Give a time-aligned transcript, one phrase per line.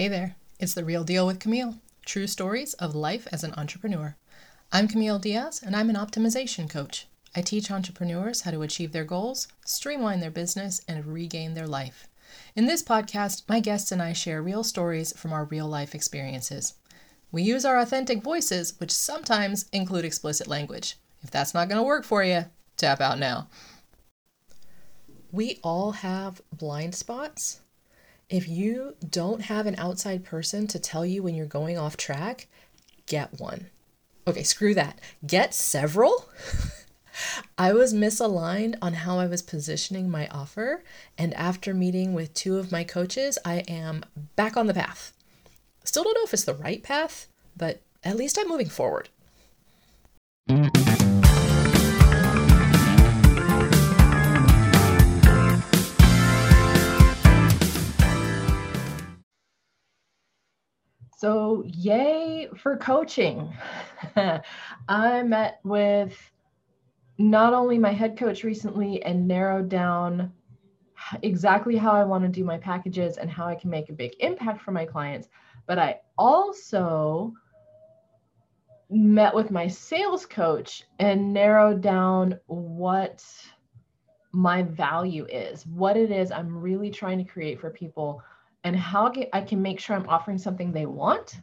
[0.00, 1.74] Hey there, it's The Real Deal with Camille
[2.06, 4.14] True Stories of Life as an Entrepreneur.
[4.70, 7.08] I'm Camille Diaz, and I'm an optimization coach.
[7.34, 12.06] I teach entrepreneurs how to achieve their goals, streamline their business, and regain their life.
[12.54, 16.74] In this podcast, my guests and I share real stories from our real life experiences.
[17.32, 20.96] We use our authentic voices, which sometimes include explicit language.
[21.24, 22.44] If that's not going to work for you,
[22.76, 23.48] tap out now.
[25.32, 27.62] We all have blind spots
[28.28, 32.46] if you don't have an outside person to tell you when you're going off track,
[33.06, 33.66] get one.
[34.26, 35.00] Okay, screw that.
[35.26, 36.28] Get several.
[37.58, 40.84] I was misaligned on how I was positioning my offer,
[41.16, 44.04] and after meeting with two of my coaches, I am
[44.36, 45.12] back on the path.
[45.84, 49.08] Still don't know if it's the right path, but at least I'm moving forward.
[61.18, 63.52] So, yay for coaching.
[64.88, 66.16] I met with
[67.18, 70.32] not only my head coach recently and narrowed down
[71.24, 74.12] exactly how I want to do my packages and how I can make a big
[74.20, 75.28] impact for my clients,
[75.66, 77.34] but I also
[78.88, 83.24] met with my sales coach and narrowed down what
[84.30, 88.22] my value is, what it is I'm really trying to create for people
[88.64, 91.40] and how I can make sure I'm offering something they want.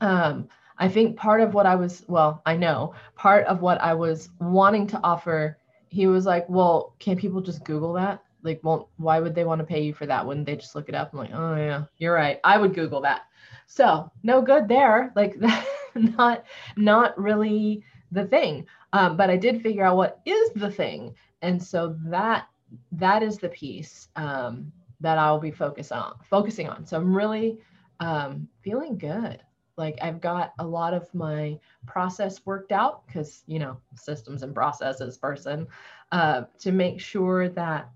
[0.00, 3.94] Um, I think part of what I was, well, I know part of what I
[3.94, 5.58] was wanting to offer,
[5.88, 8.22] he was like, well, can people just Google that?
[8.42, 10.26] Like, well, why would they want to pay you for that?
[10.26, 11.12] Wouldn't they just look it up?
[11.12, 12.40] I'm like, oh yeah, you're right.
[12.44, 13.22] I would Google that.
[13.66, 15.12] So no good there.
[15.14, 15.36] Like
[15.94, 16.44] not,
[16.76, 18.66] not really the thing.
[18.92, 21.14] Um, but I did figure out what is the thing.
[21.42, 22.48] And so that,
[22.92, 24.08] that is the piece.
[24.16, 26.86] Um, that I'll be focus on focusing on.
[26.86, 27.58] So I'm really
[28.00, 29.40] um, feeling good.
[29.76, 34.54] Like I've got a lot of my process worked out because you know systems and
[34.54, 35.66] processes person
[36.12, 37.90] uh, to make sure that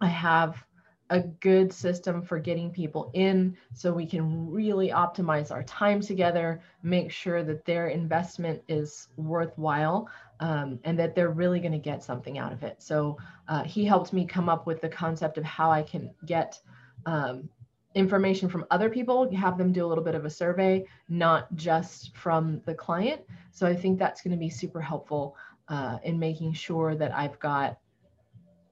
[0.00, 0.64] I have
[1.10, 6.60] a good system for getting people in so we can really optimize our time together,
[6.82, 10.08] make sure that their investment is worthwhile
[10.40, 12.82] um, and that they're really going to get something out of it.
[12.82, 13.16] So
[13.48, 16.60] uh, he helped me come up with the concept of how I can get
[17.06, 17.48] um,
[17.94, 22.14] information from other people, have them do a little bit of a survey, not just
[22.16, 23.22] from the client.
[23.50, 25.36] So I think that's going to be super helpful
[25.68, 27.78] uh, in making sure that I've got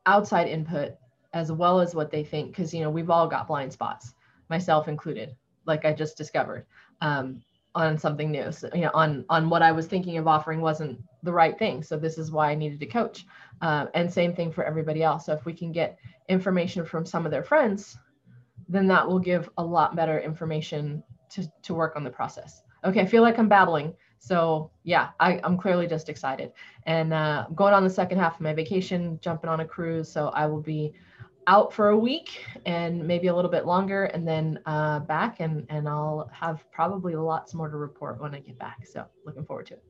[0.04, 0.96] outside input
[1.36, 4.14] as well as what they think because you know we've all got blind spots
[4.48, 5.34] myself included
[5.66, 6.64] like i just discovered
[7.00, 7.42] um,
[7.76, 8.50] on something new.
[8.50, 11.82] So, you know on on what i was thinking of offering wasn't the right thing.
[11.82, 13.26] So this is why i needed to coach
[13.60, 15.26] uh, and same thing for everybody else.
[15.26, 15.98] So if we can get
[16.28, 17.98] information from some of their friends
[18.69, 22.62] then that will give a lot better information to, to work on the process.
[22.84, 23.92] Okay i feel like i'm babbling.
[24.19, 26.52] So yeah I, i'm clearly just excited.
[26.86, 30.10] And uh, i'm going on the second half of my vacation jumping on a cruise
[30.10, 30.94] so i will be
[31.46, 35.66] out for a week and maybe a little bit longer and then uh, back and,
[35.68, 38.86] and I'll have probably lots more to report when I get back.
[38.86, 39.82] So looking forward to it.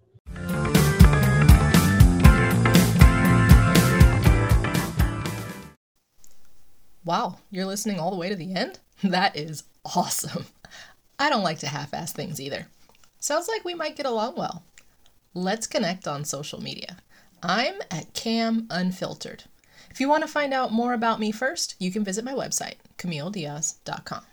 [7.04, 8.80] Wow, you're listening all the way to the end?
[9.04, 10.46] That is awesome.
[11.18, 12.68] I don't like to half ass things either.
[13.20, 14.64] Sounds like we might get along well.
[15.34, 16.96] Let's connect on social media.
[17.42, 19.44] I'm at Cam Unfiltered.
[19.96, 22.74] If you want to find out more about me first, you can visit my website,
[22.98, 24.24] CamilleDiaz.com.